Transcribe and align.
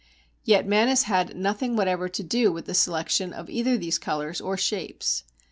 Yet 0.43 0.65
man 0.67 0.87
has 0.87 1.03
had 1.03 1.35
nothing 1.35 1.75
whatever 1.75 2.09
to 2.09 2.23
do 2.23 2.51
with 2.51 2.65
the 2.65 2.73
selection 2.73 3.33
of 3.33 3.51
either 3.51 3.77
these 3.77 3.99
colours 3.99 4.41
or 4.41 4.57
shapes. 4.57 5.25